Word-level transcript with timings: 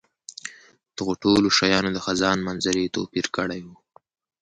دغو 0.97 1.13
ټولو 1.21 1.47
شیانو 1.57 1.89
د 1.93 1.99
خزان 2.05 2.37
منظرې 2.47 2.93
توپیر 2.95 3.25
کړی 3.37 3.59
وو. 3.65 3.75